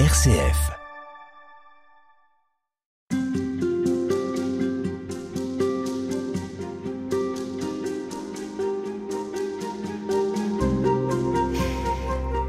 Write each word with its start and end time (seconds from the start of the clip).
RCF. 0.00 0.72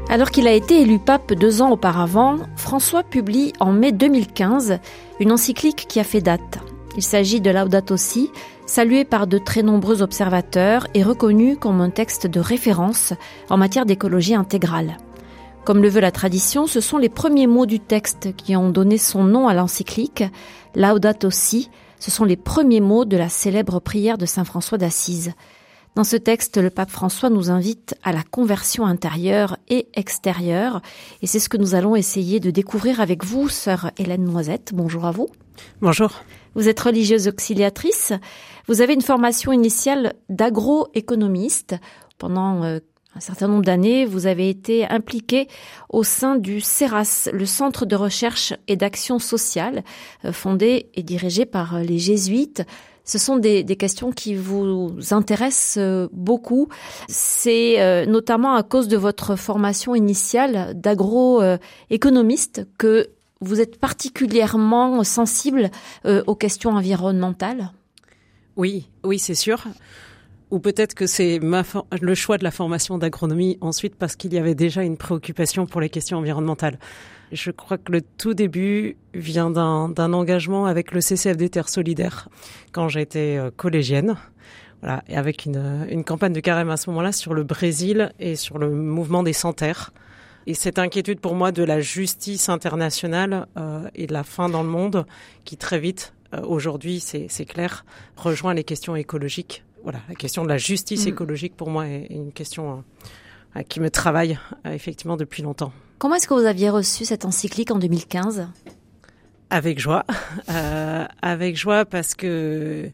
Alors 0.08 0.32
qu'il 0.32 0.48
a 0.48 0.50
été 0.50 0.80
élu 0.80 0.98
pape 0.98 1.34
deux 1.34 1.62
ans 1.62 1.70
auparavant, 1.70 2.38
François 2.56 3.04
publie 3.04 3.52
en 3.60 3.70
mai 3.70 3.92
2015 3.92 4.80
une 5.20 5.30
encyclique 5.30 5.86
qui 5.88 6.00
a 6.00 6.04
fait 6.04 6.20
date. 6.20 6.58
Il 6.96 7.04
s'agit 7.04 7.40
de 7.40 7.52
Laudato 7.52 7.96
Si, 7.96 8.32
salué 8.66 9.04
par 9.04 9.28
de 9.28 9.38
très 9.38 9.62
nombreux 9.62 10.02
observateurs 10.02 10.88
et 10.94 11.04
reconnu 11.04 11.56
comme 11.56 11.80
un 11.80 11.90
texte 11.90 12.26
de 12.26 12.40
référence 12.40 13.12
en 13.50 13.56
matière 13.56 13.86
d'écologie 13.86 14.34
intégrale. 14.34 14.96
Comme 15.66 15.82
le 15.82 15.88
veut 15.88 16.00
la 16.00 16.12
tradition, 16.12 16.68
ce 16.68 16.80
sont 16.80 16.96
les 16.96 17.08
premiers 17.08 17.48
mots 17.48 17.66
du 17.66 17.80
texte 17.80 18.36
qui 18.36 18.54
ont 18.54 18.70
donné 18.70 18.98
son 18.98 19.24
nom 19.24 19.48
à 19.48 19.52
l'encyclique. 19.52 20.22
Laudato 20.76 21.28
Si, 21.32 21.70
ce 21.98 22.08
sont 22.12 22.24
les 22.24 22.36
premiers 22.36 22.78
mots 22.78 23.04
de 23.04 23.16
la 23.16 23.28
célèbre 23.28 23.80
prière 23.80 24.16
de 24.16 24.26
Saint 24.26 24.44
François 24.44 24.78
d'Assise. 24.78 25.32
Dans 25.96 26.04
ce 26.04 26.14
texte, 26.14 26.58
le 26.58 26.70
pape 26.70 26.92
François 26.92 27.30
nous 27.30 27.50
invite 27.50 27.96
à 28.04 28.12
la 28.12 28.22
conversion 28.22 28.86
intérieure 28.86 29.56
et 29.66 29.88
extérieure, 29.94 30.82
et 31.20 31.26
c'est 31.26 31.40
ce 31.40 31.48
que 31.48 31.56
nous 31.56 31.74
allons 31.74 31.96
essayer 31.96 32.38
de 32.38 32.52
découvrir 32.52 33.00
avec 33.00 33.24
vous, 33.24 33.48
sœur 33.48 33.90
Hélène 33.98 34.22
Noisette. 34.22 34.70
Bonjour 34.72 35.04
à 35.04 35.10
vous. 35.10 35.26
Bonjour. 35.80 36.12
Vous 36.54 36.68
êtes 36.68 36.78
religieuse 36.78 37.26
auxiliatrice. 37.26 38.12
Vous 38.68 38.82
avez 38.82 38.94
une 38.94 39.02
formation 39.02 39.50
initiale 39.50 40.14
d'agroéconomiste. 40.28 41.74
Pendant 42.18 42.62
euh, 42.62 42.78
un 43.16 43.20
certain 43.20 43.48
nombre 43.48 43.64
d'années, 43.64 44.04
vous 44.04 44.26
avez 44.26 44.48
été 44.50 44.86
impliquée 44.86 45.48
au 45.88 46.04
sein 46.04 46.36
du 46.36 46.60
CERAS, 46.60 47.28
le 47.32 47.46
Centre 47.46 47.86
de 47.86 47.96
recherche 47.96 48.52
et 48.68 48.76
d'action 48.76 49.18
sociale, 49.18 49.82
euh, 50.24 50.32
fondé 50.32 50.90
et 50.94 51.02
dirigé 51.02 51.46
par 51.46 51.80
les 51.80 51.98
jésuites 51.98 52.62
ce 53.06 53.18
sont 53.18 53.36
des, 53.36 53.62
des, 53.62 53.76
questions 53.76 54.10
qui 54.10 54.34
vous 54.34 54.92
intéressent 55.12 55.78
euh, 55.78 56.08
beaucoup. 56.12 56.68
C'est 57.08 57.80
euh, 57.80 58.04
notamment 58.04 58.54
à 58.54 58.64
cause 58.64 58.88
de 58.88 58.96
votre 58.96 59.36
formation 59.36 59.94
initiale 59.94 60.72
d'agroéconomiste 60.74 62.66
que 62.78 63.08
vous 63.40 63.60
êtes 63.60 63.78
particulièrement 63.78 65.04
sensible 65.04 65.70
euh, 66.04 66.24
aux 66.26 66.34
questions 66.34 66.72
environnementales. 66.72 67.70
Oui, 68.56 68.88
oui, 69.04 69.18
c'est 69.20 69.34
sûr. 69.34 69.62
Ou 70.50 70.60
peut-être 70.60 70.94
que 70.94 71.06
c'est 71.06 71.40
le 71.40 72.14
choix 72.14 72.38
de 72.38 72.44
la 72.44 72.52
formation 72.52 72.98
d'agronomie 72.98 73.58
ensuite 73.60 73.96
parce 73.96 74.14
qu'il 74.14 74.32
y 74.32 74.38
avait 74.38 74.54
déjà 74.54 74.84
une 74.84 74.96
préoccupation 74.96 75.66
pour 75.66 75.80
les 75.80 75.88
questions 75.88 76.18
environnementales. 76.18 76.78
Je 77.32 77.50
crois 77.50 77.78
que 77.78 77.90
le 77.90 78.00
tout 78.00 78.34
début 78.34 78.96
vient 79.12 79.50
d'un 79.50 80.12
engagement 80.12 80.66
avec 80.66 80.92
le 80.92 81.00
CCFD 81.00 81.48
Terre 81.48 81.68
Solidaire 81.68 82.28
quand 82.70 82.88
j'étais 82.88 83.36
euh, 83.36 83.50
collégienne. 83.56 84.16
Voilà, 84.82 85.02
et 85.08 85.16
avec 85.16 85.46
une, 85.46 85.86
une 85.90 86.04
campagne 86.04 86.32
de 86.34 86.40
carême 86.40 86.70
à 86.70 86.76
ce 86.76 86.90
moment-là 86.90 87.10
sur 87.10 87.34
le 87.34 87.42
Brésil 87.42 88.12
et 88.20 88.36
sur 88.36 88.58
le 88.58 88.70
mouvement 88.70 89.24
des 89.24 89.32
sans-terres. 89.32 89.92
Et 90.46 90.54
cette 90.54 90.78
inquiétude 90.78 91.18
pour 91.18 91.34
moi 91.34 91.50
de 91.50 91.64
la 91.64 91.80
justice 91.80 92.48
internationale 92.48 93.46
euh, 93.56 93.88
et 93.96 94.06
de 94.06 94.12
la 94.12 94.22
fin 94.22 94.48
dans 94.48 94.62
le 94.62 94.68
monde, 94.68 95.04
qui 95.44 95.56
très 95.56 95.80
vite, 95.80 96.14
euh, 96.34 96.42
aujourd'hui, 96.42 97.00
c'est 97.00 97.44
clair, 97.44 97.84
rejoint 98.16 98.54
les 98.54 98.62
questions 98.62 98.94
écologiques. 98.94 99.64
Voilà, 99.82 100.00
la 100.08 100.14
question 100.14 100.42
de 100.42 100.48
la 100.48 100.58
justice 100.58 101.06
mm. 101.06 101.08
écologique 101.08 101.56
pour 101.56 101.70
moi 101.70 101.86
est 101.86 102.06
une 102.10 102.32
question 102.32 102.84
euh, 103.56 103.62
qui 103.62 103.80
me 103.80 103.90
travaille 103.90 104.38
euh, 104.66 104.72
effectivement 104.72 105.16
depuis 105.16 105.42
longtemps. 105.42 105.72
Comment 105.98 106.16
est-ce 106.16 106.28
que 106.28 106.34
vous 106.34 106.46
aviez 106.46 106.70
reçu 106.70 107.04
cette 107.04 107.24
encyclique 107.24 107.70
en 107.70 107.78
2015 107.78 108.48
Avec 109.50 109.78
joie. 109.78 110.04
Euh, 110.48 111.04
avec 111.22 111.56
joie 111.56 111.84
parce 111.84 112.14
que 112.14 112.90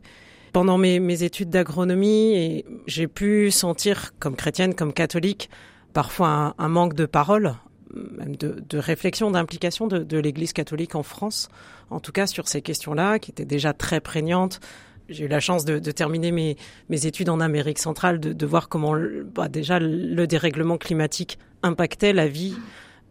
pendant 0.52 0.78
mes, 0.78 1.00
mes 1.00 1.22
études 1.22 1.50
d'agronomie, 1.50 2.64
j'ai 2.86 3.06
pu 3.06 3.50
sentir, 3.50 4.12
comme 4.18 4.36
chrétienne, 4.36 4.74
comme 4.74 4.92
catholique, 4.92 5.50
parfois 5.92 6.28
un, 6.28 6.54
un 6.58 6.68
manque 6.68 6.94
de 6.94 7.04
parole, 7.04 7.54
même 7.94 8.36
de, 8.36 8.62
de 8.66 8.78
réflexion, 8.78 9.30
d'implication 9.30 9.86
de, 9.86 9.98
de 9.98 10.18
l'Église 10.18 10.52
catholique 10.52 10.94
en 10.94 11.02
France, 11.02 11.48
en 11.90 12.00
tout 12.00 12.12
cas 12.12 12.26
sur 12.26 12.48
ces 12.48 12.62
questions-là, 12.62 13.18
qui 13.18 13.30
étaient 13.30 13.44
déjà 13.44 13.72
très 13.72 14.00
prégnantes 14.00 14.60
j'ai 15.08 15.24
eu 15.24 15.28
la 15.28 15.40
chance 15.40 15.64
de, 15.64 15.78
de 15.78 15.90
terminer 15.90 16.32
mes, 16.32 16.56
mes, 16.88 17.06
études 17.06 17.28
en 17.28 17.40
Amérique 17.40 17.78
centrale, 17.78 18.20
de, 18.20 18.32
de 18.32 18.46
voir 18.46 18.68
comment 18.68 18.94
bah, 19.34 19.48
déjà 19.48 19.78
le 19.78 20.26
dérèglement 20.26 20.78
climatique 20.78 21.38
impactait 21.62 22.12
la 22.12 22.28
vie 22.28 22.54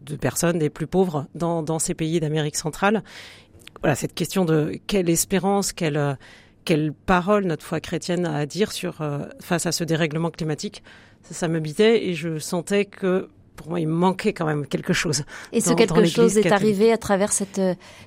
de 0.02 0.16
personnes 0.16 0.58
les 0.58 0.70
plus 0.70 0.86
pauvres 0.86 1.26
dans, 1.34 1.62
dans 1.62 1.78
ces 1.78 1.94
pays 1.94 2.20
d'Amérique 2.20 2.56
centrale. 2.56 3.02
Voilà, 3.80 3.94
cette 3.94 4.14
question 4.14 4.44
de 4.44 4.78
quelle 4.86 5.08
espérance, 5.08 5.72
quelle, 5.72 6.18
quelle 6.64 6.92
parole 6.92 7.44
notre 7.44 7.64
foi 7.64 7.80
chrétienne 7.80 8.26
a 8.26 8.36
à 8.36 8.46
dire 8.46 8.72
sur, 8.72 9.00
euh, 9.00 9.26
face 9.40 9.66
à 9.66 9.72
ce 9.72 9.84
dérèglement 9.84 10.30
climatique, 10.30 10.82
ça, 11.22 11.34
ça 11.34 11.48
m'habitait 11.48 12.06
et 12.06 12.14
je 12.14 12.38
sentais 12.38 12.84
que 12.84 13.28
pour 13.56 13.68
moi, 13.68 13.80
il 13.80 13.88
manquait 13.88 14.32
quand 14.32 14.46
même 14.46 14.66
quelque 14.66 14.92
chose. 14.92 15.24
Et 15.52 15.60
ce 15.60 15.74
quelque 15.74 16.04
chose 16.04 16.38
est 16.38 16.50
arrivé 16.50 16.90
à 16.90 16.98
travers 16.98 17.32
cette, 17.32 17.60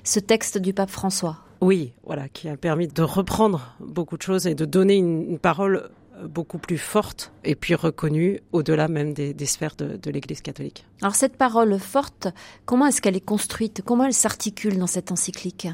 ce 0.04 0.20
texte 0.20 0.58
du 0.58 0.72
pape 0.74 0.90
François? 0.90 1.38
Oui, 1.66 1.92
voilà, 2.04 2.28
qui 2.28 2.48
a 2.48 2.56
permis 2.56 2.86
de 2.86 3.02
reprendre 3.02 3.74
beaucoup 3.80 4.16
de 4.16 4.22
choses 4.22 4.46
et 4.46 4.54
de 4.54 4.64
donner 4.64 4.94
une, 4.94 5.30
une 5.32 5.38
parole 5.40 5.90
beaucoup 6.24 6.58
plus 6.58 6.78
forte 6.78 7.32
et 7.42 7.56
puis 7.56 7.74
reconnue 7.74 8.40
au-delà 8.52 8.86
même 8.86 9.12
des, 9.12 9.34
des 9.34 9.46
sphères 9.46 9.74
de, 9.76 9.96
de 9.96 10.10
l'Église 10.12 10.42
catholique. 10.42 10.86
Alors 11.02 11.16
cette 11.16 11.36
parole 11.36 11.76
forte, 11.80 12.28
comment 12.66 12.86
est-ce 12.86 13.02
qu'elle 13.02 13.16
est 13.16 13.20
construite? 13.34 13.82
Comment 13.84 14.04
elle 14.04 14.14
s'articule 14.14 14.78
dans 14.78 14.86
cette 14.86 15.10
encyclique? 15.10 15.66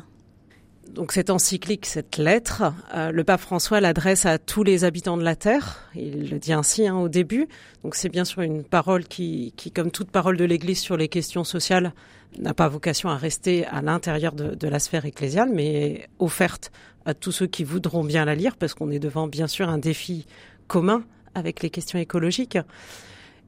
Donc 0.88 1.12
cette 1.12 1.30
encyclique, 1.30 1.86
cette 1.86 2.16
lettre, 2.16 2.72
euh, 2.94 3.12
le 3.12 3.24
pape 3.24 3.40
François 3.40 3.80
l'adresse 3.80 4.24
à 4.26 4.38
tous 4.38 4.64
les 4.64 4.84
habitants 4.84 5.18
de 5.18 5.24
la 5.24 5.36
terre. 5.36 5.90
Il 5.94 6.30
le 6.30 6.38
dit 6.38 6.54
ainsi 6.54 6.88
hein, 6.88 6.96
au 6.96 7.08
début. 7.08 7.48
Donc 7.84 7.94
c'est 7.96 8.08
bien 8.08 8.24
sûr 8.24 8.40
une 8.42 8.64
parole 8.64 9.04
qui, 9.04 9.52
qui, 9.56 9.70
comme 9.70 9.90
toute 9.90 10.10
parole 10.10 10.38
de 10.38 10.44
l'Église 10.44 10.80
sur 10.80 10.96
les 10.96 11.08
questions 11.08 11.44
sociales, 11.44 11.92
n'a 12.38 12.54
pas 12.54 12.68
vocation 12.68 13.08
à 13.08 13.16
rester 13.16 13.66
à 13.66 13.82
l'intérieur 13.82 14.32
de, 14.32 14.68
la 14.68 14.78
sphère 14.78 15.04
ecclésiale, 15.04 15.50
mais 15.52 16.08
offerte 16.18 16.72
à 17.04 17.14
tous 17.14 17.32
ceux 17.32 17.46
qui 17.46 17.64
voudront 17.64 18.04
bien 18.04 18.24
la 18.24 18.34
lire, 18.34 18.56
parce 18.56 18.74
qu'on 18.74 18.90
est 18.90 18.98
devant 18.98 19.26
bien 19.26 19.46
sûr 19.46 19.68
un 19.68 19.78
défi 19.78 20.26
commun 20.68 21.04
avec 21.34 21.62
les 21.62 21.70
questions 21.70 21.98
écologiques. 21.98 22.58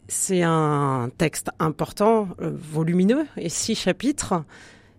C'est 0.09 0.43
un 0.43 1.11
texte 1.17 1.50
important, 1.59 2.28
euh, 2.41 2.50
volumineux, 2.53 3.27
et 3.37 3.49
six 3.49 3.75
chapitres 3.75 4.45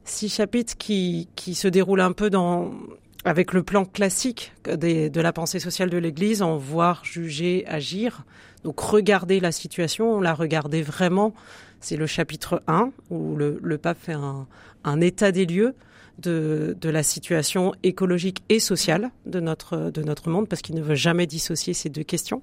six 0.06 0.30
chapitres 0.30 0.78
qui, 0.78 1.28
qui 1.36 1.56
se 1.56 1.68
déroulent 1.68 2.02
un 2.02 2.14
peu 2.14 2.30
dans, 2.30 2.72
avec 3.26 3.54
le 3.54 3.64
plan 3.64 3.86
classique 3.86 4.54
de 4.64 5.20
la 5.20 5.34
pensée 5.34 5.60
sociale 5.60 5.90
de 5.90 5.98
l'Église, 5.98 6.42
en 6.42 6.58
voir, 6.58 7.04
juger, 7.04 7.66
agir. 7.68 8.24
Donc 8.64 8.80
regarder 8.80 9.40
la 9.40 9.52
situation, 9.52 10.22
la 10.22 10.34
regarder 10.34 10.82
vraiment. 10.82 11.34
C'est 11.80 11.98
le 11.98 12.08
chapitre 12.08 12.64
1 12.68 12.92
où 13.10 13.36
le, 13.36 13.78
pape 13.78 13.98
fait 14.00 14.16
un, 14.84 15.02
état 15.02 15.32
des 15.32 15.46
lieux 15.46 15.76
de, 16.20 16.76
de 16.80 16.90
la 16.90 17.04
situation 17.04 17.74
écologique 17.84 18.44
et 18.50 18.60
sociale 18.60 19.12
de 19.26 19.40
notre, 19.40 19.92
de 19.92 20.02
notre 20.02 20.30
monde, 20.30 20.48
parce 20.48 20.62
qu'il 20.62 20.76
ne 20.76 20.82
veut 20.82 20.96
jamais 20.96 21.28
dissocier 21.28 21.74
ces 21.74 21.90
deux 21.90 22.04
questions 22.04 22.42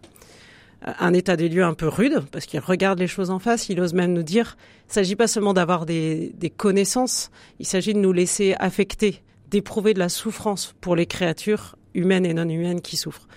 un 0.85 1.15
état 1.15 1.37
des 1.37 1.49
lieux 1.49 1.65
un 1.65 1.75
peu 1.75 1.89
rude, 1.89 2.23
parce 2.33 2.47
qu'il 2.47 2.61
regarde 2.61 2.99
les 2.99 3.07
choses 3.07 3.31
en 3.31 3.39
face, 3.39 3.69
il 3.69 3.81
ose 3.81 3.95
même 3.95 4.13
nous 4.13 4.23
dire, 4.23 4.57
il 4.87 4.89
ne 4.89 4.95
s'agit 4.95 5.17
pas 5.17 5.29
seulement 5.29 5.55
d'avoir 5.55 5.87
des, 5.87 6.33
des, 6.35 6.51
connaissances, 6.51 7.31
il 7.61 7.67
s'agit 7.67 7.95
de 7.95 7.99
nous 7.99 8.13
laisser 8.13 8.55
affecter, 8.59 9.23
d'éprouver 9.51 9.95
de 9.95 9.99
la 9.99 10.09
souffrance 10.09 10.75
pour 10.81 10.97
les 10.97 11.07
créatures 11.07 11.77
humaines 11.95 12.27
et 12.27 12.35
non 12.35 12.49
humaines 12.49 12.81
qui 12.81 12.97
souffrent. 12.97 13.29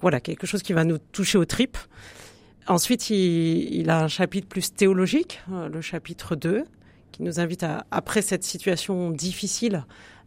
Voilà, 0.00 0.20
quelque 0.20 0.46
chose 0.46 0.62
qui 0.62 0.72
va 0.72 0.84
nous 0.84 0.98
toucher 0.98 1.38
aux 1.38 1.44
tripes. 1.46 1.78
Ensuite, 2.66 3.10
il, 3.10 3.90
a 3.90 4.04
un 4.04 4.08
chapitre 4.08 4.48
plus 4.48 4.72
théologique, 4.72 5.42
euh, 5.52 5.68
le 5.68 5.80
chapitre 5.82 6.34
2, 6.34 6.64
qui 7.12 7.22
nous 7.22 7.38
invite 7.38 7.62
à, 7.62 7.84
après 7.90 8.22
cette 8.22 8.42
situation 8.42 9.10
difficile, 9.10 9.84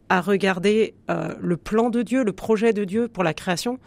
à 0.08 0.20
regarder 0.20 0.94
euh, 1.10 1.34
le 1.40 1.56
plan 1.56 1.90
de 1.90 2.02
Dieu, 2.02 2.22
le 2.22 2.32
projet 2.32 2.72
de 2.72 2.84
Dieu 2.84 3.08
pour 3.08 3.24
la 3.24 3.34
création, 3.34 3.80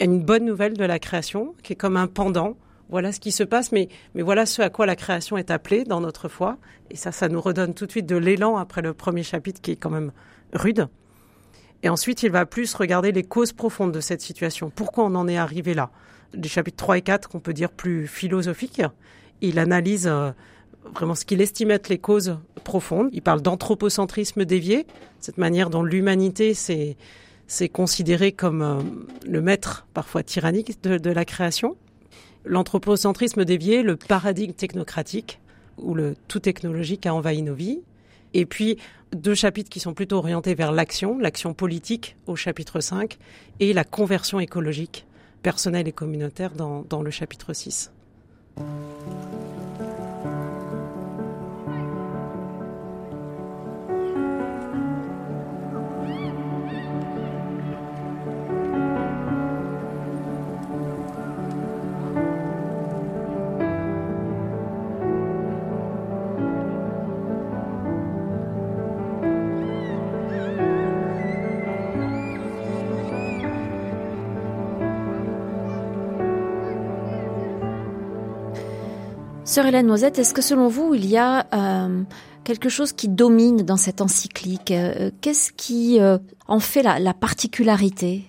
une 0.00 0.22
bonne 0.22 0.46
nouvelle 0.46 0.74
de 0.74 0.84
la 0.84 0.98
création, 0.98 1.54
qui 1.62 1.74
est 1.74 1.76
comme 1.76 1.98
un 1.98 2.06
pendant. 2.06 2.56
Voilà 2.88 3.12
ce 3.12 3.20
qui 3.20 3.32
se 3.32 3.44
passe, 3.44 3.70
mais, 3.70 3.88
mais 4.14 4.22
voilà 4.22 4.46
ce 4.46 4.62
à 4.62 4.70
quoi 4.70 4.86
la 4.86 4.96
création 4.96 5.36
est 5.36 5.50
appelée 5.50 5.84
dans 5.84 6.00
notre 6.00 6.28
foi. 6.28 6.56
Et 6.90 6.96
ça, 6.96 7.12
ça 7.12 7.28
nous 7.28 7.40
redonne 7.40 7.74
tout 7.74 7.84
de 7.84 7.90
suite 7.90 8.06
de 8.06 8.16
l'élan 8.16 8.56
après 8.56 8.80
le 8.82 8.94
premier 8.94 9.22
chapitre 9.22 9.60
qui 9.60 9.72
est 9.72 9.76
quand 9.76 9.90
même 9.90 10.10
rude. 10.54 10.88
Et 11.82 11.90
ensuite, 11.90 12.22
il 12.22 12.30
va 12.30 12.46
plus 12.46 12.74
regarder 12.74 13.12
les 13.12 13.24
causes 13.24 13.52
profondes 13.52 13.92
de 13.92 14.00
cette 14.00 14.22
situation. 14.22 14.70
Pourquoi 14.74 15.04
on 15.04 15.14
en 15.14 15.28
est 15.28 15.36
arrivé 15.36 15.74
là? 15.74 15.90
Les 16.34 16.48
chapitres 16.48 16.76
3 16.76 16.98
et 16.98 17.02
4, 17.02 17.28
qu'on 17.28 17.40
peut 17.40 17.52
dire 17.52 17.70
plus 17.70 18.06
philosophiques, 18.06 18.82
il 19.40 19.58
analyse 19.58 20.06
euh, 20.06 20.30
vraiment 20.94 21.14
ce 21.14 21.24
qu'il 21.24 21.40
estime 21.40 21.70
être 21.70 21.88
les 21.88 21.98
causes 21.98 22.38
profondes. 22.64 23.08
Il 23.12 23.22
parle 23.22 23.42
d'anthropocentrisme 23.42 24.44
dévié, 24.44 24.86
cette 25.20 25.38
manière 25.38 25.70
dont 25.70 25.82
l'humanité 25.82 26.54
s'est 26.54 26.96
c'est 27.46 27.68
considéré 27.68 28.32
comme 28.32 28.62
euh, 28.62 28.80
le 29.26 29.42
maître 29.42 29.86
parfois 29.92 30.22
tyrannique 30.22 30.82
de, 30.82 30.96
de 30.96 31.10
la 31.10 31.26
création. 31.26 31.76
L'anthropocentrisme 32.46 33.44
dévié, 33.44 33.82
le 33.82 33.96
paradigme 33.96 34.54
technocratique, 34.54 35.40
où 35.78 35.94
le 35.94 36.16
tout 36.28 36.40
technologique 36.40 37.06
a 37.06 37.14
envahi 37.14 37.42
nos 37.42 37.54
vies. 37.54 37.80
Et 38.32 38.46
puis 38.46 38.78
deux 39.14 39.34
chapitres 39.34 39.70
qui 39.70 39.80
sont 39.80 39.94
plutôt 39.94 40.16
orientés 40.16 40.54
vers 40.54 40.72
l'action, 40.72 41.18
l'action 41.18 41.54
politique 41.54 42.16
au 42.26 42.36
chapitre 42.36 42.80
5 42.80 43.18
et 43.60 43.72
la 43.72 43.84
conversion 43.84 44.40
écologique 44.40 45.06
personnelle 45.44 45.86
et 45.86 45.92
communautaire 45.92 46.52
dans, 46.54 46.84
dans 46.88 47.02
le 47.02 47.12
chapitre 47.12 47.52
6. 47.52 47.92
Sœur 79.54 79.66
Hélène 79.66 79.86
Noisette, 79.86 80.18
est-ce 80.18 80.34
que 80.34 80.42
selon 80.42 80.66
vous, 80.66 80.94
il 80.96 81.06
y 81.06 81.16
a 81.16 81.46
euh, 81.54 82.02
quelque 82.42 82.68
chose 82.68 82.92
qui 82.92 83.08
domine 83.08 83.58
dans 83.58 83.76
cette 83.76 84.00
encyclique 84.00 84.72
euh, 84.72 85.12
Qu'est-ce 85.20 85.52
qui 85.52 86.00
euh, 86.00 86.18
en 86.48 86.58
fait 86.58 86.82
la, 86.82 87.14
particularité? 87.14 88.24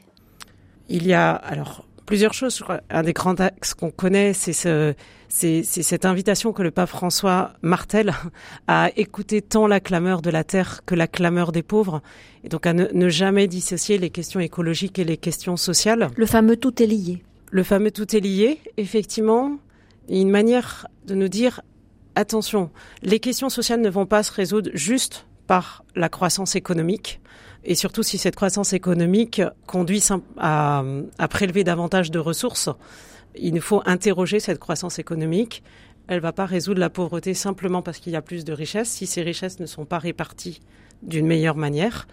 Il 0.88 1.08
y 1.08 1.14
a 1.14 1.32
alors 1.32 1.88
plusieurs 2.06 2.36
choses. 2.36 2.64
Un 2.92 3.02
des 3.02 3.14
grands 3.14 3.34
axes 3.40 3.74
qu'on 3.74 3.90
connaît, 3.90 4.34
c'est 4.34 4.54
ce, 4.54 4.94
c'est, 5.28 5.64
cette 5.64 6.06
invitation 6.06 6.54
que 6.54 6.62
le 6.62 6.70
pape 6.70 6.90
François 6.90 7.54
martèle 7.64 8.14
à 8.68 8.92
écouter 8.96 9.42
tant 9.42 9.66
la 9.66 9.80
clameur 9.80 10.22
de 10.22 10.30
la 10.30 10.44
terre 10.44 10.82
que 10.86 10.94
la 10.94 11.08
clameur 11.08 11.52
des 11.52 11.64
pauvres, 11.64 12.04
et 12.44 12.50
donc 12.50 12.68
à 12.68 12.74
ne 12.74 13.10
jamais 13.10 13.48
dissocier 13.48 13.98
les 13.98 14.12
questions 14.12 14.42
écologiques 14.42 15.00
et 15.00 15.04
les 15.04 15.18
questions 15.18 15.58
sociales. 15.58 16.12
Le 16.16 16.28
fameux 16.28 16.56
tout 16.56 16.84
est 16.84 16.86
lié. 16.86 17.24
Le 17.50 17.64
fameux 17.64 17.90
tout 17.90 18.16
est 18.16 18.20
lié, 18.20 18.60
effectivement 18.78 19.58
une 20.10 20.30
manière 20.30 20.88
de 21.06 21.16
nous 21.16 21.28
dire 21.28 21.62
attention, 22.16 22.72
les 23.02 23.20
questions 23.20 23.50
sociales 23.50 23.82
ne 23.82 23.90
vont 23.90 24.06
pas 24.06 24.24
se 24.24 24.32
résoudre 24.32 24.70
juste 24.74 25.26
par 25.48 25.84
la 25.96 26.10
croissance 26.10 26.56
économique. 26.56 27.20
Et 27.64 27.76
surtout 27.76 28.04
si 28.04 28.18
cette 28.18 28.36
croissance 28.36 28.74
économique 28.74 29.42
conduit 29.66 30.04
à, 30.38 30.84
prélever 31.30 31.64
davantage 31.64 32.12
de 32.12 32.20
ressources, 32.20 32.70
il 33.36 33.54
nous 33.54 33.62
faut 33.62 33.82
interroger 33.86 34.40
cette 34.40 34.60
croissance 34.60 35.00
économique. 35.00 35.64
Elle 36.08 36.18
ne 36.18 36.22
va 36.22 36.32
pas 36.32 36.46
résoudre 36.46 36.80
la 36.80 36.92
pauvreté 36.92 37.34
simplement 37.34 37.82
parce 37.82 37.98
qu'il 37.98 38.14
y 38.14 38.16
a 38.16 38.22
plus 38.22 38.46
de 38.46 38.54
richesses, 38.54 38.90
si 38.90 39.08
ces 39.08 39.24
richesses 39.24 39.60
ne 39.60 39.66
sont 39.66 39.86
pas 39.86 39.98
réparties 39.98 40.62
d'une 41.02 41.26
meilleure 41.26 41.56
manière. 41.56 42.08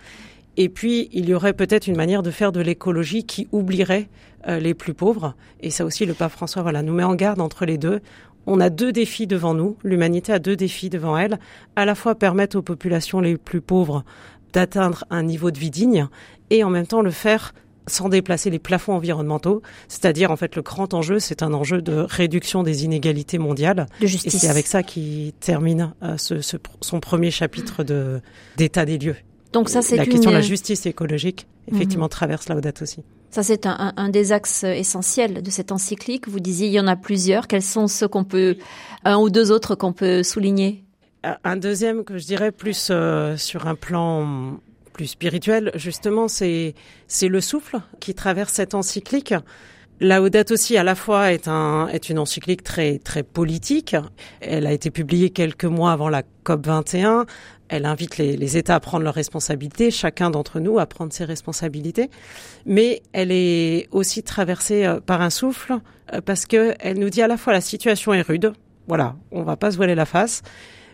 Et 0.57 0.69
puis, 0.69 1.09
il 1.13 1.29
y 1.29 1.35
aurait 1.35 1.55
peut-être 1.55 1.87
une 1.87 1.97
manière 1.97 2.23
de 2.23 2.31
faire 2.31 2.53
de 2.53 2.61
l'écologie 2.61 3.25
qui 3.25 3.49
oublierait 3.53 4.09
euh, 4.49 4.59
les 4.59 4.75
plus 4.75 4.95
pauvres. 4.95 5.35
Et 5.61 5.71
ça 5.71 5.85
aussi, 5.85 6.05
le 6.05 6.15
pape 6.15 6.33
François 6.33 6.63
voilà, 6.63 6.83
nous 6.83 6.93
met 6.93 7.05
en 7.05 7.15
garde 7.15 7.41
entre 7.41 7.65
les 7.65 7.79
deux. 7.79 8.01
On 8.47 8.61
a 8.61 8.71
deux 8.71 8.93
défis 8.93 9.27
devant 9.27 9.55
nous. 9.55 9.77
L'humanité 9.85 10.33
a 10.33 10.39
deux 10.39 10.57
défis 10.57 10.91
devant 10.91 11.17
elle. 11.17 11.39
À 11.77 11.85
la 11.85 11.95
fois 11.95 12.15
permettre 12.15 12.57
aux 12.59 12.63
populations 12.63 13.21
les 13.21 13.37
plus 13.37 13.61
pauvres 13.61 14.05
d'atteindre 14.53 15.05
un 15.11 15.23
niveau 15.23 15.51
de 15.51 15.59
vie 15.59 15.71
digne 15.71 16.09
et 16.51 16.65
en 16.65 16.71
même 16.71 16.87
temps 16.87 17.03
le 17.03 17.11
faire 17.11 17.55
sans 17.89 18.09
déplacer 18.09 18.49
les 18.51 18.59
plafonds 18.59 18.95
environnementaux, 18.95 19.63
c'est-à-dire 19.89 20.31
en 20.31 20.37
fait 20.37 20.55
le 20.55 20.63
grand 20.63 20.95
enjeu, 20.95 21.19
c'est 21.19 21.43
un 21.43 21.53
enjeu 21.53 21.83
de 21.83 21.95
réduction 21.95 22.63
des 22.63 22.85
inégalités 22.85 23.39
mondiales. 23.39 23.87
De 24.01 24.07
justice. 24.07 24.35
Et 24.35 24.39
c'est 24.39 24.49
avec 24.49 24.67
ça 24.67 24.83
qu'il 24.83 25.33
termine 25.33 25.93
euh, 26.03 26.17
ce, 26.17 26.41
ce, 26.41 26.57
son 26.81 27.01
premier 27.01 27.31
chapitre 27.31 27.83
de 27.83 28.21
d'état 28.57 28.85
des 28.85 28.99
lieux. 28.99 29.17
Donc 29.53 29.69
ça, 29.69 29.83
c'est 29.83 29.97
la 29.97 30.07
question 30.07 30.31
de 30.31 30.37
la 30.37 30.43
justice 30.43 30.87
écologique, 30.87 31.47
effectivement, 31.71 32.07
mhm. 32.07 32.11
traverse 32.11 32.49
la 32.49 32.55
traverse 32.55 32.83
aussi. 32.83 33.03
Ça, 33.31 33.43
c'est 33.43 33.67
un, 33.67 33.93
un, 33.97 34.09
des 34.09 34.33
axes 34.33 34.65
essentiels 34.65 35.43
de 35.43 35.51
cette 35.51 35.73
encyclique. 35.73 36.29
Vous 36.29 36.41
disiez, 36.41 36.67
il 36.67 36.73
y 36.73 36.81
en 36.81 36.87
a 36.87 36.97
plusieurs. 36.97 37.49
Quels 37.49 37.63
sont 37.63 37.87
ceux 37.87 38.09
qu'on 38.09 38.25
peut, 38.25 38.57
un 39.05 39.17
ou 39.19 39.31
deux 39.31 39.51
autres 39.51 39.75
qu'on 39.75 39.93
peut 39.93 40.23
souligner? 40.23 40.85
Un 41.45 41.57
deuxième 41.57 42.05
que 42.05 42.19
je 42.19 42.27
dirais 42.27 42.51
plus 42.51 42.89
euh, 42.91 43.37
sur 43.37 43.67
un 43.67 43.75
plan 43.75 44.59
plus 44.93 45.07
spirituel, 45.07 45.71
justement, 45.75 46.29
c'est 46.29 46.75
c'est 47.07 47.29
le 47.29 47.41
souffle 47.41 47.79
qui 48.01 48.15
traverse 48.15 48.53
cette 48.53 48.75
encyclique. 48.75 49.35
Laudate 50.03 50.51
aussi, 50.51 50.77
à 50.77 50.83
la 50.83 50.97
fois, 50.97 51.33
est, 51.33 51.47
un, 51.47 51.87
est 51.87 52.09
une 52.09 52.19
encyclique 52.19 52.65
très, 52.65 52.99
politique. 53.33 53.95
Elle 54.41 54.67
a 54.67 54.73
été 54.73 54.91
publiée 54.91 55.31
quelques 55.31 55.65
mois 55.65 55.93
avant 55.93 56.09
la 56.09 56.25
COP 56.43 56.67
21. 56.67 57.25
Elle 57.69 57.87
invite 57.87 58.19
les, 58.19 58.57
États 58.57 58.75
à 58.75 58.81
prendre 58.81 59.05
leurs 59.05 59.15
responsabilités, 59.15 59.93
chacun 59.93 60.31
d'entre 60.31 60.59
nous 60.59 60.81
à 60.81 60.87
prendre 60.87 61.13
ses 61.13 61.25
responsabilités. 61.25 62.11
Mais 62.67 63.01
elle 63.13 63.31
est 63.31 63.87
aussi 63.93 64.25
traversée 64.25 64.85
euh, 64.85 64.99
par 64.99 65.23
un 65.23 65.31
souffle 65.31 65.79
euh, 66.13 66.21
parce 66.21 66.47
que 66.47 66.75
elle 66.81 66.99
nous 66.99 67.09
dit 67.09 67.23
à 67.23 67.29
la 67.29 67.37
fois 67.37 67.53
la 67.53 67.61
situation 67.61 68.13
est 68.13 68.23
rude. 68.23 68.53
Voilà, 68.89 69.15
on 69.31 69.45
va 69.45 69.57
pas 69.57 69.71
se 69.71 69.77
voiler 69.77 69.95
la 69.95 70.05
face. 70.05 70.43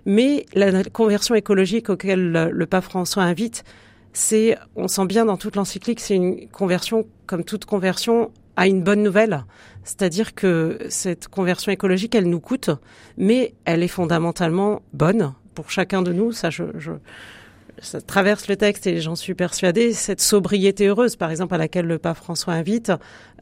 Mais 0.04 0.44
la 0.52 0.84
conversion 0.84 1.34
écologique 1.34 1.88
auquel 1.88 2.50
le 2.52 2.66
pape 2.66 2.84
François 2.84 3.22
invite, 3.22 3.64
c'est, 4.12 4.56
on 4.76 4.88
sent 4.88 5.06
bien 5.06 5.24
dans 5.24 5.36
toute 5.36 5.56
l'encyclique, 5.56 6.00
c'est 6.00 6.14
une 6.14 6.48
conversion, 6.48 7.06
comme 7.26 7.44
toute 7.44 7.64
conversion, 7.64 8.30
à 8.58 8.66
une 8.66 8.82
bonne 8.82 9.02
nouvelle. 9.02 9.44
C'est-à-dire 9.84 10.34
que 10.34 10.78
cette 10.90 11.28
conversion 11.28 11.72
écologique, 11.72 12.14
elle 12.14 12.28
nous 12.28 12.40
coûte, 12.40 12.68
mais 13.16 13.54
elle 13.64 13.82
est 13.82 13.88
fondamentalement 13.88 14.82
bonne 14.92 15.32
pour 15.58 15.72
chacun 15.72 16.02
de 16.02 16.12
nous, 16.12 16.30
ça, 16.30 16.50
je, 16.50 16.62
je 16.76 16.92
ça 17.82 18.00
traverse 18.00 18.46
le 18.46 18.54
texte 18.54 18.86
et 18.86 19.00
j'en 19.00 19.16
suis 19.16 19.34
persuadée, 19.34 19.92
cette 19.92 20.20
sobriété 20.20 20.86
heureuse, 20.86 21.16
par 21.16 21.32
exemple, 21.32 21.52
à 21.52 21.58
laquelle 21.58 21.86
le 21.86 21.98
pape 21.98 22.16
François 22.16 22.52
invite, 22.52 22.92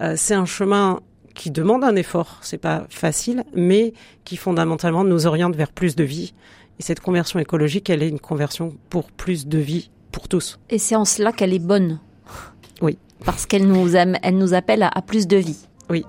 euh, 0.01 0.15
c'est 0.17 0.33
un 0.33 0.47
chemin 0.47 1.01
qui 1.35 1.51
demande 1.51 1.85
un 1.85 1.95
effort. 1.95 2.39
C'est 2.41 2.57
pas 2.57 2.87
facile, 2.89 3.45
mais 3.55 3.93
qui 4.25 4.39
fondamentalement 4.39 5.05
nous 5.05 5.27
oriente 5.27 5.55
vers 5.57 5.71
plus 5.71 5.95
de 5.95 6.05
vie. 6.05 6.33
Et 6.79 6.83
cette 6.83 7.01
conversion 7.01 7.39
écologique, 7.39 7.91
elle 7.91 8.03
est 8.03 8.09
une 8.09 8.19
conversion 8.19 8.75
pour 8.89 9.13
plus 9.13 9.47
de 9.47 9.59
vie 9.59 9.91
pour 10.11 10.27
tous. 10.27 10.59
Et 10.71 10.79
c'est 10.79 10.97
en 10.97 11.05
cela 11.05 11.33
qu'elle 11.33 11.53
est 11.53 11.59
bonne. 11.59 12.01
Oui. 12.81 12.97
Parce 13.25 13.47
qu'elle 13.47 13.67
nous, 13.67 13.97
elle 13.97 14.39
nous 14.39 14.55
appelle 14.55 14.83
à 14.83 15.03
plus 15.03 15.27
de 15.27 15.37
vie. 15.37 15.67
Oui. 15.91 16.05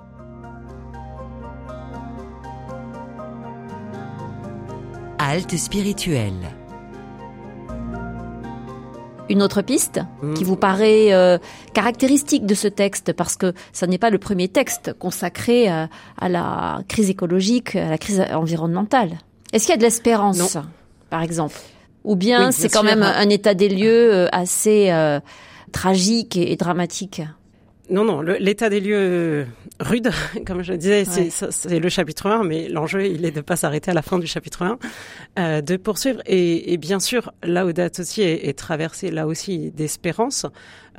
Halte 5.19 5.57
spirituelle. 5.57 6.33
Une 9.29 9.41
autre 9.41 9.61
piste 9.61 9.99
mm. 10.21 10.33
qui 10.35 10.43
vous 10.43 10.55
paraît 10.55 11.11
euh, 11.11 11.37
caractéristique 11.73 12.45
de 12.45 12.55
ce 12.55 12.67
texte, 12.67 13.13
parce 13.13 13.35
que 13.35 13.53
ce 13.73 13.85
n'est 13.85 13.97
pas 13.97 14.09
le 14.09 14.19
premier 14.19 14.47
texte 14.47 14.93
consacré 14.97 15.69
euh, 15.69 15.85
à 16.19 16.29
la 16.29 16.81
crise 16.87 17.09
écologique, 17.09 17.75
à 17.75 17.89
la 17.89 17.97
crise 17.97 18.23
environnementale. 18.31 19.17
Est-ce 19.53 19.65
qu'il 19.65 19.73
y 19.73 19.75
a 19.75 19.77
de 19.77 19.83
l'espérance, 19.83 20.57
par 21.09 21.23
exemple? 21.23 21.55
Ou 22.03 22.15
bien 22.15 22.51
c'est 22.51 22.69
quand 22.69 22.83
même 22.83 23.03
un 23.03 23.29
état 23.29 23.53
des 23.53 23.69
lieux 23.69 24.13
euh, 24.13 24.27
assez 24.31 24.89
tragique 25.71 26.37
et 26.37 26.55
dramatique 26.55 27.21
non, 27.89 28.03
non, 28.03 28.19
l'état 28.19 28.69
des 28.69 28.81
lieux 28.81 28.97
euh, 28.97 29.45
rude, 29.79 30.09
comme 30.45 30.61
je 30.61 30.73
disais, 30.73 31.05
c'est 31.05 31.79
le 31.79 31.89
chapitre 31.89 32.27
1, 32.27 32.43
mais 32.43 32.67
l'enjeu, 32.67 33.05
il 33.05 33.23
est 33.23 33.31
de 33.31 33.39
pas 33.39 33.55
s'arrêter 33.55 33.91
à 33.91 33.93
la 33.93 34.01
fin 34.01 34.19
du 34.19 34.27
chapitre 34.27 34.63
1, 34.63 34.79
euh, 35.39 35.61
de 35.61 35.77
poursuivre. 35.77 36.21
Et, 36.25 36.73
et, 36.73 36.77
bien 36.77 36.99
sûr, 36.99 37.31
là 37.43 37.65
où 37.65 37.71
date 37.71 37.99
aussi 38.01 38.23
est, 38.23 38.49
est 38.49 38.57
traversé, 38.57 39.09
là 39.09 39.25
aussi, 39.25 39.71
d'espérance. 39.71 40.45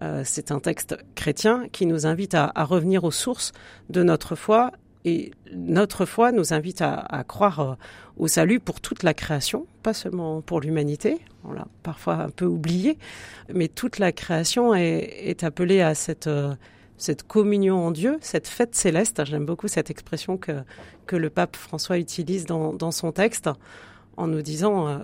Euh, 0.02 0.22
c'est 0.24 0.50
un 0.50 0.60
texte 0.60 0.96
chrétien 1.14 1.66
qui 1.72 1.84
nous 1.84 2.06
invite 2.06 2.34
à, 2.34 2.50
à, 2.54 2.64
revenir 2.64 3.04
aux 3.04 3.10
sources 3.10 3.52
de 3.90 4.02
notre 4.02 4.34
foi. 4.34 4.72
Et 5.08 5.30
notre 5.54 6.04
foi 6.04 6.32
nous 6.32 6.52
invite 6.52 6.82
à, 6.82 7.24
croire 7.26 7.60
euh, 7.60 7.74
au 8.18 8.28
salut 8.28 8.60
pour 8.60 8.80
toute 8.82 9.02
la 9.02 9.14
création, 9.14 9.66
pas 9.82 9.94
seulement 9.94 10.42
pour 10.42 10.60
l'humanité. 10.60 11.18
On 11.44 11.52
l'a 11.52 11.66
parfois 11.82 12.16
un 12.16 12.28
peu 12.28 12.44
oublié, 12.44 12.98
mais 13.52 13.68
toute 13.68 13.98
la 13.98 14.12
création 14.12 14.74
est, 14.74 15.42
appelée 15.44 15.80
à 15.80 15.94
cette 15.94 16.26
euh, 16.26 16.54
cette 16.98 17.22
communion 17.22 17.86
en 17.86 17.90
Dieu, 17.92 18.18
cette 18.20 18.48
fête 18.48 18.74
céleste. 18.74 19.24
J'aime 19.24 19.46
beaucoup 19.46 19.68
cette 19.68 19.88
expression 19.88 20.36
que, 20.36 20.52
le 21.16 21.30
pape 21.30 21.56
François 21.56 21.96
utilise 21.96 22.44
dans, 22.44 22.74
dans 22.74 22.90
son 22.90 23.12
texte 23.12 23.48
en 24.16 24.26
nous 24.26 24.42
disant, 24.42 24.88
euh, 24.88 24.98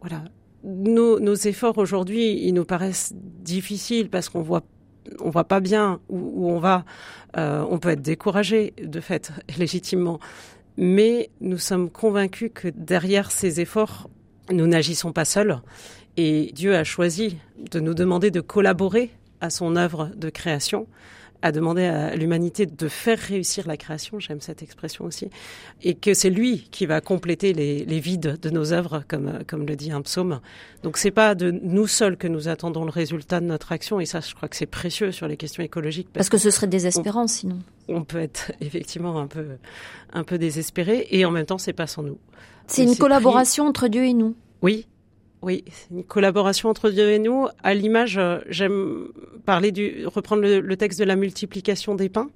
voilà, 0.00 0.22
nos, 0.64 1.18
nos 1.18 1.34
efforts 1.34 1.78
aujourd'hui, 1.78 2.40
ils 2.46 2.52
nous 2.52 2.64
paraissent 2.64 3.12
difficiles 3.14 4.08
parce 4.08 4.28
qu'on 4.28 4.40
voit 4.40 4.62
on 5.20 5.30
voit 5.30 5.44
pas 5.44 5.60
bien 5.60 6.00
où, 6.08 6.50
on 6.50 6.58
va. 6.58 6.84
Euh, 7.36 7.64
on 7.68 7.78
peut 7.78 7.90
être 7.90 8.02
découragé 8.02 8.74
de 8.82 9.00
fait, 9.00 9.32
légitimement. 9.58 10.20
Mais 10.76 11.30
nous 11.40 11.58
sommes 11.58 11.90
convaincus 11.90 12.50
que 12.54 12.68
derrière 12.68 13.30
ces 13.30 13.60
efforts, 13.60 14.08
nous 14.50 14.66
n'agissons 14.66 15.12
pas 15.12 15.24
seuls. 15.24 15.58
Et 16.16 16.50
Dieu 16.54 16.74
a 16.74 16.84
choisi 16.84 17.38
de 17.70 17.80
nous 17.80 17.94
demander 17.94 18.30
de 18.30 18.40
collaborer 18.40 19.10
à 19.40 19.50
son 19.50 19.76
œuvre 19.76 20.10
de 20.16 20.30
création 20.30 20.86
a 21.42 21.52
demandé 21.52 21.84
à 21.84 22.14
l'humanité 22.16 22.66
de 22.66 22.88
faire 22.88 23.18
réussir 23.18 23.66
la 23.66 23.76
création, 23.76 24.18
j'aime 24.18 24.40
cette 24.40 24.62
expression 24.62 25.04
aussi, 25.04 25.28
et 25.82 25.94
que 25.94 26.14
c'est 26.14 26.30
lui 26.30 26.68
qui 26.70 26.86
va 26.86 27.00
compléter 27.00 27.52
les, 27.52 27.84
les, 27.84 28.00
vides 28.00 28.38
de 28.40 28.50
nos 28.50 28.72
œuvres, 28.72 29.02
comme, 29.08 29.40
comme 29.46 29.66
le 29.66 29.76
dit 29.76 29.92
un 29.92 30.02
psaume. 30.02 30.40
Donc 30.82 30.96
c'est 30.96 31.10
pas 31.10 31.34
de 31.34 31.50
nous 31.50 31.86
seuls 31.86 32.16
que 32.16 32.28
nous 32.28 32.48
attendons 32.48 32.84
le 32.84 32.90
résultat 32.90 33.40
de 33.40 33.46
notre 33.46 33.72
action, 33.72 34.00
et 34.00 34.06
ça 34.06 34.20
je 34.20 34.34
crois 34.34 34.48
que 34.48 34.56
c'est 34.56 34.66
précieux 34.66 35.12
sur 35.12 35.28
les 35.28 35.36
questions 35.36 35.62
écologiques. 35.62 36.08
Parce, 36.12 36.28
parce 36.28 36.30
que 36.30 36.38
ce 36.38 36.50
serait 36.50 36.66
désespérant 36.66 37.26
sinon. 37.26 37.58
On 37.88 38.04
peut 38.04 38.20
être 38.20 38.52
effectivement 38.60 39.18
un 39.18 39.26
peu, 39.26 39.46
un 40.12 40.24
peu 40.24 40.38
désespéré, 40.38 41.06
et 41.10 41.24
en 41.24 41.30
même 41.30 41.46
temps 41.46 41.58
c'est 41.58 41.72
pas 41.72 41.86
sans 41.86 42.02
nous. 42.02 42.18
C'est 42.66 42.84
une 42.84 42.96
collaboration 42.96 43.66
entre 43.66 43.88
Dieu 43.88 44.04
et 44.04 44.12
nous. 44.12 44.34
Oui, 44.62 44.86
oui, 45.42 45.64
c'est 45.70 45.94
une 45.94 46.04
collaboration 46.04 46.68
entre 46.68 46.90
Dieu 46.90 47.10
et 47.10 47.18
nous. 47.18 47.46
À 47.62 47.74
l'image, 47.74 48.16
euh, 48.18 48.38
j'aime 48.48 49.08
parler 49.44 49.70
du 49.70 50.06
reprendre 50.06 50.42
le, 50.42 50.76
texte 50.76 50.98
de 50.98 51.04
la 51.04 51.16
multiplication 51.16 51.94
des 51.94 52.08
pains 52.08 52.30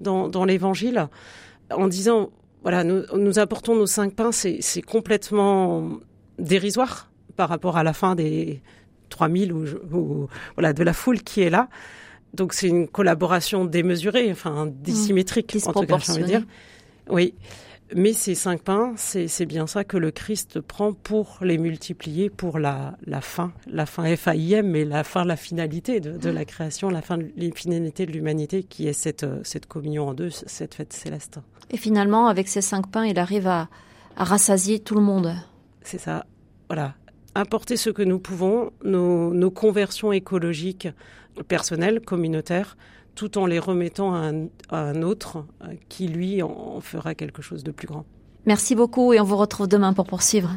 dans, 0.00 0.28
dans 0.28 0.44
l'Évangile, 0.44 1.08
en 1.70 1.86
disant 1.86 2.30
voilà, 2.62 2.82
nous, 2.82 3.04
nous 3.16 3.38
apportons 3.38 3.76
nos 3.76 3.86
cinq 3.86 4.14
pains, 4.14 4.32
c'est 4.32 4.82
complètement 4.82 6.00
dérisoire 6.38 7.10
par 7.36 7.48
rapport 7.48 7.76
à 7.76 7.84
la 7.84 7.92
fin 7.92 8.14
des 8.14 8.60
3000 9.10 9.52
ou, 9.52 9.64
ou 9.92 10.28
voilà 10.56 10.72
de 10.72 10.82
la 10.82 10.92
foule 10.92 11.22
qui 11.22 11.42
est 11.42 11.50
là. 11.50 11.68
Donc 12.34 12.52
c'est 12.52 12.68
une 12.68 12.88
collaboration 12.88 13.64
démesurée, 13.64 14.30
enfin 14.32 14.66
dissymétrique, 14.66 15.54
mmh, 15.54 15.68
en 15.68 15.72
tout 15.72 15.86
cas, 15.86 15.98
je 15.98 16.20
dire. 16.22 16.42
Oui. 17.08 17.34
Mais 17.94 18.12
ces 18.12 18.34
cinq 18.34 18.62
pains, 18.62 18.94
c'est 18.96 19.46
bien 19.46 19.68
ça 19.68 19.84
que 19.84 19.96
le 19.96 20.10
Christ 20.10 20.60
prend 20.60 20.92
pour 20.92 21.38
les 21.40 21.56
multiplier 21.56 22.30
pour 22.30 22.58
la, 22.58 22.96
la 23.06 23.20
fin, 23.20 23.52
la 23.68 23.86
fin 23.86 24.16
F-A-I-M, 24.16 24.68
mais 24.68 24.84
la 24.84 25.04
fin, 25.04 25.24
la 25.24 25.36
finalité 25.36 26.00
de, 26.00 26.18
de 26.18 26.30
la 26.30 26.44
création, 26.44 26.90
la 26.90 27.00
fin 27.00 27.16
l'infinité 27.36 28.04
de 28.04 28.10
l'humanité 28.10 28.64
qui 28.64 28.88
est 28.88 28.92
cette, 28.92 29.24
cette 29.44 29.66
communion 29.66 30.08
en 30.08 30.14
deux, 30.14 30.30
cette 30.30 30.74
fête 30.74 30.92
céleste. 30.92 31.38
Et 31.70 31.76
finalement, 31.76 32.26
avec 32.26 32.48
ces 32.48 32.60
cinq 32.60 32.90
pains, 32.90 33.06
il 33.06 33.20
arrive 33.20 33.46
à, 33.46 33.68
à 34.16 34.24
rassasier 34.24 34.80
tout 34.80 34.96
le 34.96 35.02
monde. 35.02 35.34
C'est 35.82 35.98
ça, 35.98 36.26
voilà. 36.68 36.94
Apporter 37.36 37.76
ce 37.76 37.90
que 37.90 38.02
nous 38.02 38.18
pouvons, 38.18 38.72
nos, 38.82 39.32
nos 39.32 39.50
conversions 39.52 40.10
écologiques 40.10 40.88
personnelles, 41.46 42.00
communautaires, 42.00 42.76
tout 43.16 43.38
en 43.38 43.46
les 43.46 43.58
remettant 43.58 44.14
à 44.14 44.30
un, 44.70 45.02
autre 45.02 45.44
euh, 45.62 45.74
qui, 45.88 46.06
lui, 46.06 46.42
en 46.42 46.80
fera 46.80 47.16
quelque 47.16 47.42
chose 47.42 47.64
de 47.64 47.72
plus 47.72 47.88
grand. 47.88 48.04
Merci 48.44 48.76
beaucoup 48.76 49.12
et 49.12 49.18
on 49.18 49.24
vous 49.24 49.36
retrouve 49.36 49.66
demain 49.66 49.92
pour 49.92 50.06
poursuivre. 50.06 50.50